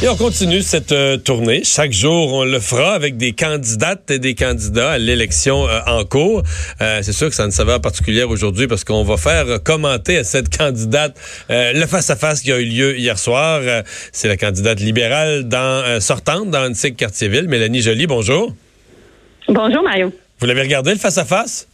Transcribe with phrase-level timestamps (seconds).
[0.00, 1.64] Et on continue cette euh, tournée.
[1.64, 6.04] Chaque jour, on le fera avec des candidates et des candidats à l'élection euh, en
[6.04, 6.44] cours.
[6.80, 10.18] Euh, c'est sûr que ça a une saveur particulière aujourd'hui parce qu'on va faire commenter
[10.18, 11.16] à cette candidate
[11.48, 13.60] le face-à-face qui a eu lieu hier soir.
[14.12, 18.06] c'est la candidate libérale dans, sortante dans Antique Cartierville, Mélanie Joly.
[18.06, 18.54] Bonjour.
[19.48, 20.12] Bonjour, Mario.
[20.38, 21.66] Vous l'avez regardé, le face-à-face?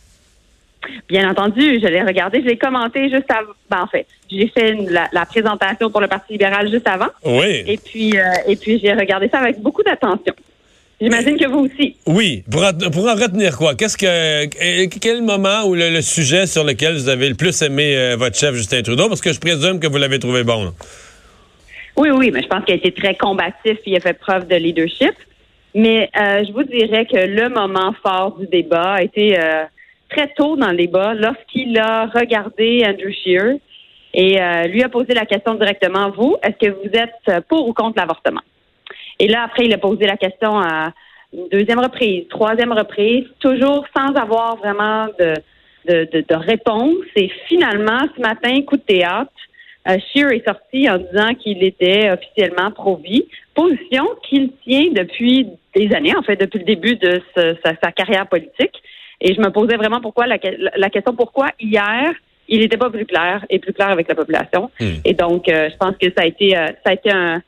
[1.08, 3.52] Bien entendu, je l'ai regardé, je l'ai commenté juste avant.
[3.70, 4.74] Ben, en fait, j'ai fait
[5.12, 7.08] la, présentation pour le Parti libéral juste avant.
[7.24, 7.64] Oui.
[7.66, 10.34] Et puis, euh, et puis j'ai regardé ça avec beaucoup d'attention.
[11.00, 11.96] J'imagine que vous aussi.
[12.06, 12.44] Oui.
[12.50, 13.74] Pour, pour en retenir quoi?
[13.74, 18.16] Qu'est-ce que quel moment ou le, sujet sur lequel vous avez le plus aimé euh,
[18.16, 19.08] votre chef Justin Trudeau?
[19.08, 20.72] Parce que je présume que vous l'avez trouvé bon.
[21.96, 24.48] Oui, oui, mais je pense qu'il a été très combatif et il a fait preuve
[24.48, 25.14] de leadership.
[25.74, 29.36] Mais euh, je vous dirais que le moment fort du débat a été
[30.14, 33.56] très tôt dans le débat lorsqu'il a regardé Andrew Scheer
[34.12, 37.72] et euh, lui a posé la question directement, vous, est-ce que vous êtes pour ou
[37.72, 38.42] contre l'avortement?
[39.18, 40.92] Et là, après, il a posé la question à
[41.32, 45.34] une deuxième reprise, troisième reprise, toujours sans avoir vraiment de,
[45.88, 47.04] de, réponse.
[47.16, 49.32] Et finalement, ce matin, coup de théâtre,
[49.88, 56.14] euh, est sorti en disant qu'il était officiellement pro-vie, position qu'il tient depuis des années,
[56.16, 58.80] en fait, depuis le début de sa carrière politique.
[59.20, 62.12] Et je me posais vraiment pourquoi la, question pourquoi hier
[62.48, 64.70] il n'était pas plus clair et plus clair avec la population.
[64.78, 64.96] Hmm.
[65.04, 67.42] Et donc, euh, je pense que ça a été euh, ça a été un,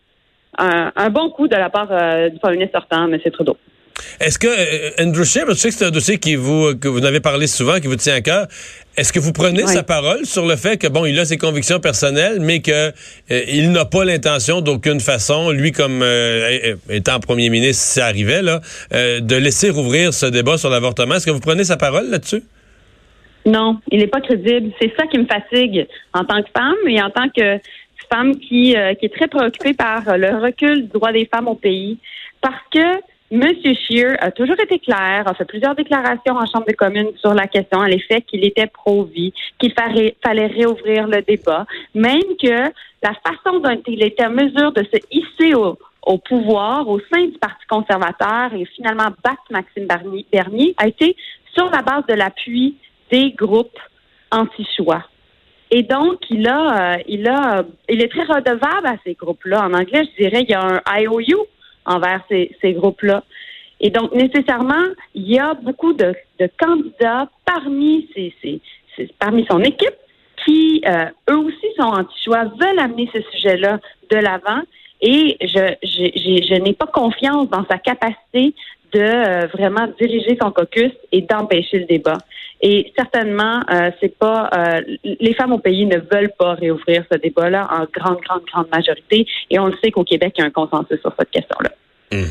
[0.58, 3.18] un, bon coup de la part euh, du premier ministre sortant, M.
[3.30, 3.56] Trudeau.
[4.20, 7.20] Est-ce que, Andrew Scheer, je sais que c'est un dossier qui vous, que vous avez
[7.20, 8.46] parlé souvent, qui vous tient à cœur.
[8.96, 11.80] Est-ce que vous prenez sa parole sur le fait que, bon, il a ses convictions
[11.80, 12.92] personnelles, mais que
[13.28, 16.02] il n'a pas l'intention d'aucune façon, lui comme
[16.88, 18.60] étant premier ministre, si ça arrivait, là,
[18.92, 21.16] de laisser rouvrir ce débat sur l'avortement?
[21.16, 22.42] Est-ce que vous prenez sa parole là-dessus?
[23.46, 24.72] Non, il n'est pas crédible.
[24.80, 27.58] C'est ça qui me fatigue en tant que femme et en tant que
[28.10, 31.54] femme qui, euh, qui est très préoccupée par le recul du droit des femmes au
[31.54, 31.98] pays.
[32.40, 33.00] Parce que
[33.32, 33.42] M.
[33.62, 37.48] Scheer a toujours été clair, a fait plusieurs déclarations en Chambre des communes sur la
[37.48, 42.70] question, à l'effet qu'il était pro-vie, qu'il fallait réouvrir le débat, même que
[43.02, 45.76] la façon dont il était en mesure de se hisser au,
[46.06, 49.88] au pouvoir au sein du Parti conservateur et finalement battre Maxime
[50.32, 51.16] Bernier a été
[51.52, 52.76] sur la base de l'appui
[53.10, 53.78] des groupes
[54.30, 55.04] anti-choix.
[55.70, 59.64] Et donc, il a, euh, il a, il est très redevable à ces groupes-là.
[59.64, 61.46] En anglais, je dirais, il y a un IOU
[61.86, 63.24] envers ces, ces groupes-là.
[63.80, 68.60] Et donc, nécessairement, il y a beaucoup de, de candidats parmi ces, ces,
[69.18, 69.94] parmi son équipe
[70.44, 73.78] qui, euh, eux aussi, sont anti-choix, veulent amener ce sujet-là
[74.10, 74.62] de l'avant.
[75.02, 78.54] Et je, je, je n'ai pas confiance dans sa capacité
[78.92, 82.18] de euh, vraiment diriger son caucus et d'empêcher le débat.
[82.60, 87.18] Et certainement, euh, c'est pas euh, les femmes au pays ne veulent pas réouvrir ce
[87.18, 89.26] débat-là en grande, grande, grande majorité.
[89.50, 91.70] Et on le sait qu'au Québec, il y a un consensus sur cette question-là.
[92.12, 92.26] Hum.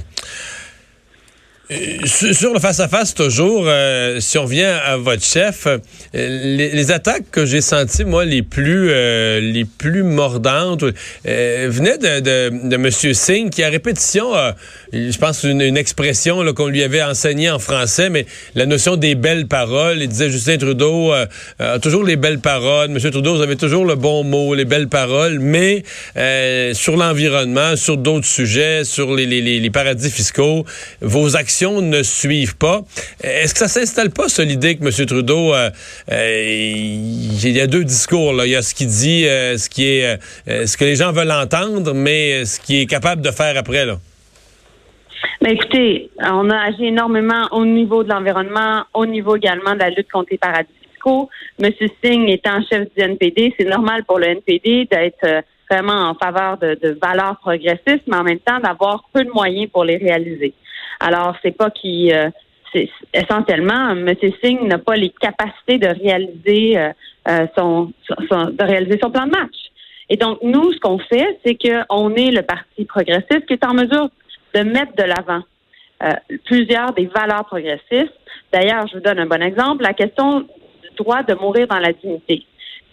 [1.72, 5.80] Euh, sur le face-à-face, toujours, euh, si on revient à votre chef, euh,
[6.14, 10.84] les, attaques que j'ai senties, moi, les plus les plus mordantes,
[11.24, 12.92] venaient de, de, de M.
[12.92, 14.34] Singh, qui à répétition,
[14.94, 19.16] je pense, une, une expression qu'on lui avait enseignée en français, mais la notion des
[19.16, 19.98] belles paroles.
[20.02, 21.12] Il disait Justin Trudeau
[21.60, 22.92] a toujours les belles paroles.
[22.92, 23.00] M.
[23.12, 25.84] Trudeau, vous avez toujours le bon mot, les belles paroles, mais
[26.74, 30.66] sur l'environnement, sur d'autres sujets, sur les, les, les paradis fiscaux,
[31.02, 32.82] vos actions ne suivent pas.
[33.24, 35.06] Est-ce que ça s'installe pas, sur l'idée que M.
[35.06, 35.70] Trudeau, euh,
[36.12, 38.34] euh, il y a deux discours.
[38.34, 38.46] Là.
[38.46, 41.32] Il y a ce qu'il dit, euh, ce qui est, ce que les gens veulent
[41.32, 43.86] entendre, mais ce qu'il est capable de faire après.
[43.86, 43.98] Là.
[45.42, 49.90] Mais écoutez, on a agi énormément au niveau de l'environnement, au niveau également de la
[49.90, 51.30] lutte contre les paradis fiscaux.
[51.62, 51.72] M.
[52.04, 56.78] Singh étant chef du NPD, c'est normal pour le NPD d'être vraiment en faveur de,
[56.82, 60.54] de valeurs progressistes, mais en même temps d'avoir peu de moyens pour les réaliser.
[61.00, 62.30] Alors, c'est pas qui euh,
[63.14, 64.14] essentiellement, M.
[64.44, 66.90] Singh n'a pas les capacités de réaliser euh,
[67.28, 69.56] euh, son, de réaliser son plan de match.
[70.10, 73.74] Et donc, nous, ce qu'on fait, c'est qu'on est le parti progressiste qui est en
[73.74, 74.10] mesure
[74.54, 75.42] de mettre de l'avant
[76.44, 78.14] plusieurs des valeurs progressistes.
[78.52, 81.94] D'ailleurs, je vous donne un bon exemple, la question du droit de mourir dans la
[81.94, 82.46] dignité.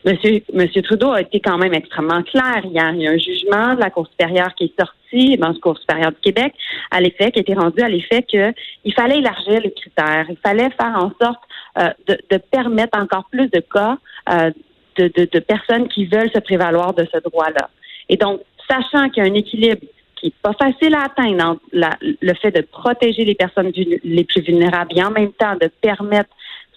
[0.04, 2.92] Monsieur, Monsieur Trudeau a été quand même extrêmement clair hier.
[2.94, 5.78] Il y a un jugement de la Cour supérieure qui est sorti, dans la Cour
[5.78, 6.54] supérieure du Québec,
[6.90, 10.26] à l'effet, qui a été rendu à l'effet qu'il fallait élargir les critères.
[10.28, 11.40] Il fallait faire en sorte
[11.78, 13.96] euh, de, permettre encore plus de cas
[14.30, 14.50] euh,
[14.96, 17.70] de, personnes qui veulent se prévaloir de ce droit-là.
[18.08, 21.62] Et donc, sachant qu'il y a un équilibre qui n'est pas facile à atteindre entre
[21.72, 26.30] le fait de protéger les personnes les plus vulnérables et en même temps de permettre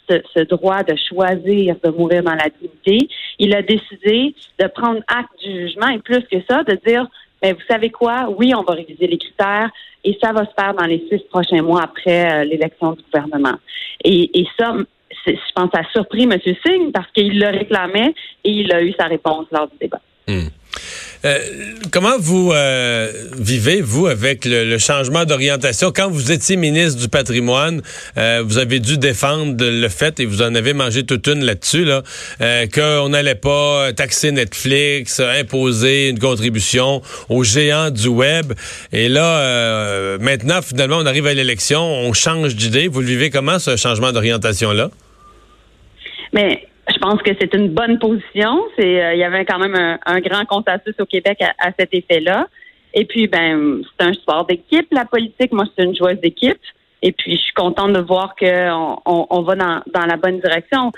[0.09, 3.07] ce, droit de choisir de mourir dans la dignité,
[3.39, 7.07] il a décidé de prendre acte du jugement et plus que ça, de dire,
[7.41, 9.69] mais ben, vous savez quoi, oui, on va réviser les critères
[10.03, 13.57] et ça va se faire dans les six prochains mois après euh, l'élection du gouvernement.
[14.03, 14.75] Et, ça,
[15.25, 16.39] je pense, a surpris M.
[16.65, 18.13] Singh parce qu'il le réclamait
[18.43, 20.01] et il a eu sa réponse lors du débat.
[20.27, 20.47] Hmm.
[21.25, 21.39] Euh,
[21.92, 25.92] comment vous euh, vivez, vous, avec le, changement d'orientation?
[25.92, 27.81] Quand vous étiez ministre du patrimoine,
[28.18, 31.86] euh, vous avez dû défendre le fait, et vous en avez mangé toute une là-dessus,
[31.86, 32.04] là,
[32.74, 38.54] qu'on n'allait pas taxer Netflix, imposer une contribution aux géants du web.
[38.94, 42.88] Et là, maintenant, finalement, on arrive à l'élection, on change d'idée.
[42.88, 44.92] Vous le vivez comment, ce changement d'orientation-là?
[46.33, 48.63] Mais je pense que c'est une bonne position.
[48.77, 52.47] C'est, euh, il y avait quand même un, grand consensus au Québec à, cet effet-là.
[52.93, 55.51] Et puis, ben, c'est un sport d'équipe, la politique.
[55.51, 56.59] Moi, c'est une joueuse d'équipe.
[57.01, 60.91] Et puis, je suis contente de voir qu'on on, va dans, dans la bonne direction.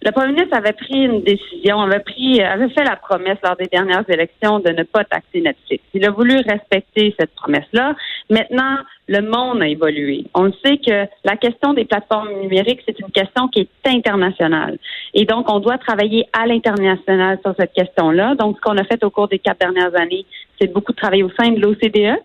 [0.00, 3.66] Le premier ministre avait pris une décision, avait pris, avait fait la promesse lors des
[3.66, 5.82] dernières élections de ne pas taxer Netflix.
[5.92, 7.96] Il a voulu respecter cette promesse-là.
[8.30, 8.76] Maintenant,
[9.08, 10.24] le monde a évolué.
[10.34, 14.78] On sait que la question des plateformes numériques, c'est une question qui est internationale.
[15.14, 18.34] Et donc, on doit travailler à l'international sur cette question-là.
[18.34, 20.26] Donc, ce qu'on a fait au cours des quatre dernières années,
[20.60, 22.18] c'est beaucoup de travailler au sein de l'OCDE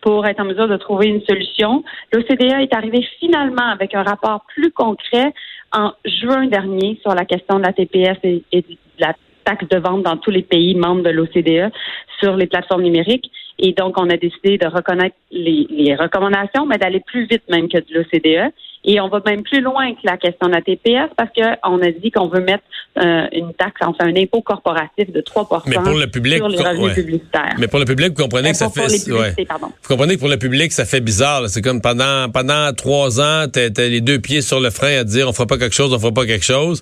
[0.00, 1.82] pour être en mesure de trouver une solution.
[2.12, 5.32] L'OCDE est arrivé finalement avec un rapport plus concret
[5.72, 9.14] en juin dernier sur la question de la TPS et, de la
[9.44, 11.72] taxe de vente dans tous les pays membres de l'OCDE
[12.20, 13.30] sur les plateformes numériques.
[13.58, 17.68] Et donc, on a décidé de reconnaître les, les recommandations, mais d'aller plus vite même
[17.68, 18.52] que de l'OCDE.
[18.84, 21.90] Et on va même plus loin que la question de la TPS parce qu'on a
[21.90, 22.62] dit qu'on veut mettre
[22.98, 26.58] euh, une taxe, enfin un impôt corporatif de 3 mais pour le public, sur les
[26.58, 27.56] revenus publicitaires.
[27.58, 28.86] Mais pour le public, vous comprenez que ça fait...
[28.86, 31.48] Vous comprenez que pour le public, ça fait bizarre.
[31.48, 35.04] C'est comme pendant pendant trois ans, tu as les deux pieds sur le frein à
[35.04, 36.80] dire on fera pas quelque chose, on fera pas quelque chose.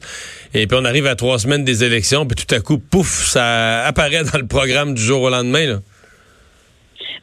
[0.55, 3.85] Et puis on arrive à trois semaines des élections, puis tout à coup, pouf, ça
[3.85, 5.67] apparaît dans le programme du jour au lendemain.
[5.67, 5.79] Là.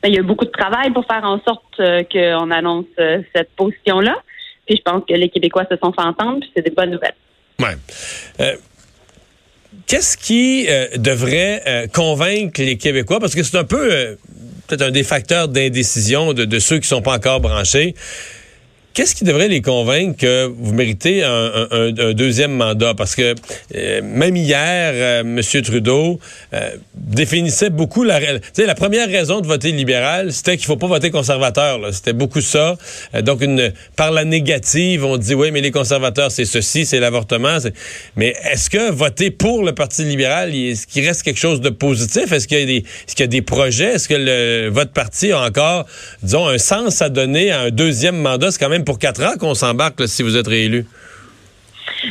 [0.04, 3.22] Ben, il y a beaucoup de travail pour faire en sorte euh, qu'on annonce euh,
[3.34, 4.22] cette position-là.
[4.66, 7.16] Puis je pense que les Québécois se sont fait entendre, puis c'est des bonnes nouvelles.
[7.60, 7.78] Ouais.
[8.42, 8.58] Euh,
[9.88, 10.68] qu'est-ce qui
[10.98, 13.20] devrait convaincre les Québécois?
[13.20, 14.18] Parce que c'est un peu
[14.68, 17.96] peut-être un des facteurs d'indécision de, ceux qui sont pas encore branchés.
[18.94, 22.94] Qu'est-ce qui devrait les convaincre que vous méritez un, deuxième mandat?
[22.94, 23.34] Parce que
[23.74, 25.42] euh, même hier, euh, M.
[25.63, 26.19] Trudeau
[26.54, 28.19] euh, définissait beaucoup la...
[28.19, 31.80] la première raison de voter libéral, c'était qu'il faut pas voter conservateur.
[31.92, 32.78] C'était beaucoup ça.
[33.24, 37.57] donc, une, par la négative, on dit, oui, mais les conservateurs, c'est ceci, c'est l'avortement.
[38.16, 42.31] Mais est-ce que voter pour le Parti libéral, est-ce qu'il reste quelque chose de positif?
[42.31, 43.94] Est-ce qu'il y, a des, est-ce qu'il y a des projets?
[43.94, 45.88] Est-ce que le, votre parti a encore,
[46.22, 48.51] disons, un sens à donner à un deuxième mandat?
[48.51, 50.85] C'est quand même pour quatre ans qu'on s'embarque si vous êtes réélu.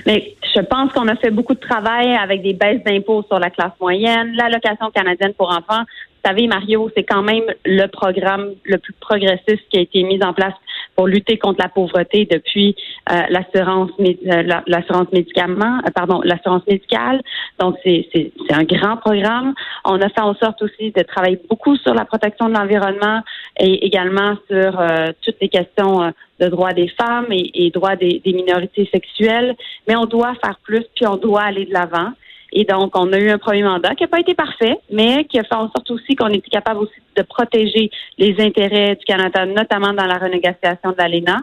[0.07, 3.51] Mais je pense qu'on a fait beaucoup de travail avec des baisses d'impôts sur la
[3.51, 5.83] classe moyenne, l'allocation canadienne pour enfants.
[5.83, 10.23] Vous savez, Mario, c'est quand même le programme le plus progressiste qui a été mis
[10.23, 10.55] en place
[10.95, 12.77] pour lutter contre la pauvreté depuis
[13.11, 17.23] euh, l'assurance euh, euh, pardon l'assurance médicale
[17.59, 21.77] donc c'est c'est un grand programme on a fait en sorte aussi de travailler beaucoup
[21.77, 23.23] sur la protection de l'environnement
[23.59, 24.83] et également sur
[25.23, 26.13] toutes les questions
[26.43, 29.55] de droits des femmes et, droits des, des minorités sexuelles
[29.87, 32.13] mais on doit faire plus puis on doit aller de l'avant
[32.53, 35.39] et donc, on a eu un premier mandat qui n'a pas été parfait, mais qui
[35.39, 39.47] a fait en sorte aussi qu'on était capable aussi de protéger les intérêts du Canada,
[39.47, 41.39] notamment dans la renégociation de l'ALENA.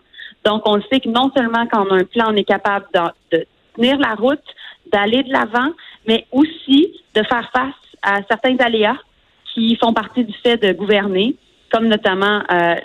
[0.45, 2.85] Donc, on sait que non seulement quand on a un plan, on est capable
[3.31, 4.43] de, tenir la route,
[4.91, 5.71] d'aller de l'avant,
[6.07, 8.97] mais aussi de faire face à certains aléas
[9.53, 11.35] qui font partie du fait de gouverner,
[11.71, 12.75] comme notamment euh,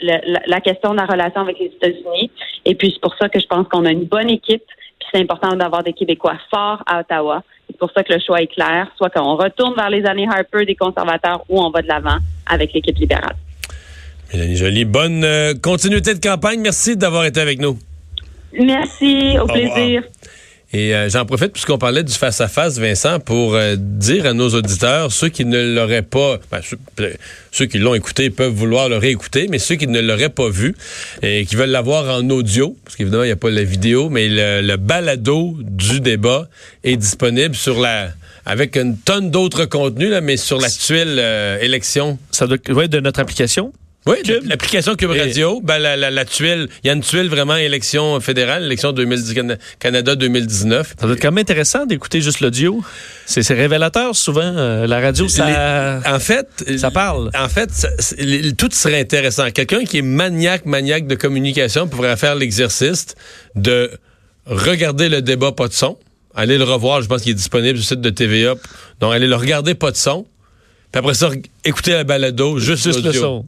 [0.46, 2.30] la, question de la relation avec les États-Unis.
[2.64, 4.62] Et puis, c'est pour ça que je pense qu'on a une bonne équipe,
[4.98, 8.40] puis c'est important d'avoir des Québécois forts à Ottawa c'est pour ça que le choix
[8.42, 11.88] est clair, soit qu'on retourne vers les années Harper des conservateurs ou on va de
[11.88, 13.36] l'avant avec l'équipe libérale.
[14.32, 16.60] Mélanie Jolie, bonne euh, continuité de campagne.
[16.60, 17.78] Merci d'avoir été avec nous.
[18.58, 20.02] Merci, au, plaisir.
[20.74, 25.12] Et euh, j'en profite puisqu'on parlait du face-à-face, Vincent, pour euh, dire à nos auditeurs,
[25.12, 26.60] ceux qui ne l'auraient pas, ben,
[27.52, 30.74] ceux, qui l'ont écouté peuvent vouloir le réécouter, mais ceux qui ne l'auraient pas vu
[31.22, 34.26] et qui veulent l'avoir en audio, parce qu'évidemment, il n'y a pas la vidéo, mais
[34.28, 36.48] le, balado du débat
[36.82, 38.08] est disponible sur la
[38.46, 42.18] avec une tonne d'autres contenus, là, mais sur l'actuelle euh, élection.
[42.30, 43.72] Ça doit ouais, de notre application?
[44.06, 47.56] Oui, l'application Cube Radio, ben, la, la, la, tuile, il y a une tuile vraiment
[47.56, 49.34] élection fédérale, élection 2010,
[49.78, 50.94] Canada 2019.
[51.00, 52.82] Ça doit être quand même intéressant d'écouter juste l'audio.
[53.24, 54.42] C'est révélateur souvent.
[54.42, 56.02] Euh, la radio, ça.
[56.06, 56.46] en fait,
[56.76, 57.30] ça parle.
[57.34, 57.88] En fait, ça,
[58.58, 59.50] tout serait intéressant.
[59.50, 63.14] Quelqu'un qui est maniaque, maniaque de communication pourrait faire l'exercice
[63.54, 63.90] de
[64.44, 65.96] regarder le débat pas de son.
[66.34, 68.54] Allez le revoir, je pense qu'il est disponible sur le site de TVA.
[69.00, 70.26] Donc, allez le regarder pas de son.
[70.92, 71.30] Puis après ça,
[71.64, 73.46] écouter la balado, juste, juste le son.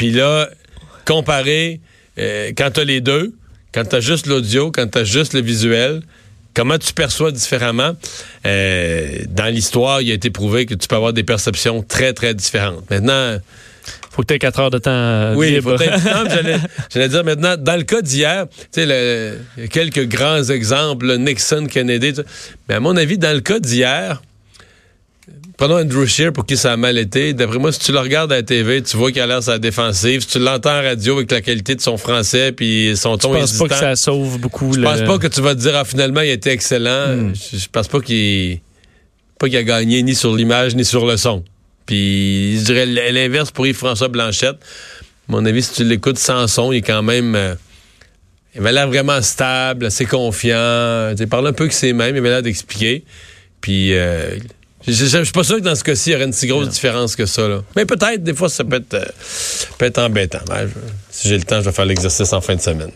[0.00, 0.48] Puis là,
[1.04, 1.78] comparer
[2.18, 3.34] euh, quand tu as les deux,
[3.74, 6.00] quand tu as juste l'audio, quand tu as juste le visuel,
[6.54, 7.92] comment tu perçois différemment?
[8.46, 12.32] Euh, dans l'histoire, il a été prouvé que tu peux avoir des perceptions très, très
[12.32, 12.88] différentes.
[12.88, 13.36] Maintenant,
[14.10, 15.76] faut que tu aies quatre heures de temps euh, oui, libre.
[16.90, 19.38] j'allais dire maintenant, dans le cas d'hier, tu sais,
[19.70, 22.14] quelques grands exemples, Nixon, Kennedy,
[22.70, 24.22] mais à mon avis, dans le cas d'hier,
[25.56, 27.34] Prenons Andrew Shear pour qui ça a mal été.
[27.34, 29.58] D'après moi, si tu le regardes à la TV, tu vois qu'il a l'air sa
[29.58, 30.22] défensive.
[30.22, 33.40] Si tu l'entends en radio avec la qualité de son français puis son ton Je
[33.40, 34.72] pense pas que ça sauve beaucoup.
[34.72, 37.14] Je pense pas que tu vas te dire ah, finalement il a été excellent.
[37.14, 37.34] Hmm.
[37.34, 38.60] Je, pense pas qu'il
[39.38, 41.44] pas qu'il a gagné ni sur l'image ni sur le son.
[41.84, 44.56] Puis je dirais l'inverse pour Yves-François Blanchette.
[44.56, 47.54] À mon avis, si tu l'écoutes sans son, il est quand même euh,
[48.54, 51.14] il avait l'air vraiment stable, assez confiant.
[51.18, 53.04] Il parle un peu que c'est même, il avait l'air d'expliquer.
[53.60, 54.36] Puis euh,
[54.86, 56.68] je, je, suis pas sûr que dans ce cas-ci, il y aurait une si grosse
[56.68, 57.46] différence que ça.
[57.46, 57.62] Là.
[57.76, 59.04] Mais peut-être, des fois, ça peut être, euh,
[59.78, 60.40] peut être embêtant.
[61.10, 62.90] si j'ai le temps, je vais faire l'exercice en fin de semaine.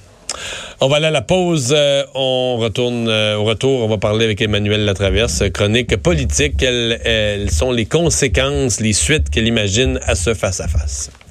[0.81, 1.75] On va aller à la pause.
[1.77, 3.81] Euh, on retourne euh, au retour.
[3.83, 6.57] On va parler avec Emmanuel Latraverse, chronique politique.
[6.59, 10.73] Quelles, sont les conséquences, les suites qu'elle imagine à ce face-à-face?
[10.73, 11.24] face à face